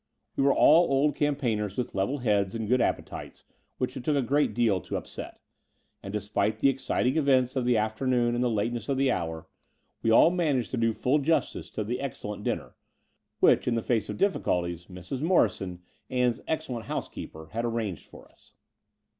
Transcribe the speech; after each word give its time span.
We 0.35 0.41
were 0.43 0.51
all 0.55 0.85
old 0.85 1.13
campaigners 1.13 1.77
with 1.77 1.93
level 1.93 2.17
heads 2.17 2.55
and 2.55 2.67
good 2.67 2.81
appetites, 2.81 3.43
which 3.77 3.95
it 3.95 4.03
took 4.03 4.15
a 4.15 4.23
great 4.23 4.55
deal 4.55 4.81
to 4.81 4.97
upset; 4.97 5.39
and 6.01 6.11
despite 6.11 6.57
the 6.57 6.69
exciting 6.69 7.17
events 7.17 7.55
of 7.55 7.65
the 7.65 7.77
afternoon 7.77 8.33
and 8.33 8.43
The 8.43 8.49
Brighton 8.49 8.49
Road 8.49 8.49
8i 8.49 8.53
the 8.55 8.55
lateness 8.55 8.89
of 8.89 8.97
the 8.97 9.11
hour, 9.11 9.47
we 10.01 10.09
all 10.09 10.31
managed 10.31 10.71
to 10.71 10.77
do 10.77 10.91
full 10.93 11.19
justice 11.19 11.69
to 11.69 11.83
the 11.83 11.99
excellent 11.99 12.43
dinner, 12.43 12.73
which, 13.41 13.67
in 13.67 13.75
the 13.75 13.83
face 13.83 14.09
of 14.09 14.17
difficulties, 14.17 14.87
Mrs. 14.87 15.21
Morrison, 15.21 15.83
Ann's 16.09 16.41
excellent 16.47 16.85
housekeeper, 16.85 17.49
had 17.51 17.63
arranged 17.63 18.07
for 18.07 18.27
us. 18.27 18.53